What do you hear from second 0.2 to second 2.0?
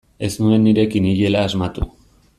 Ez nuen nire kiniela asmatu.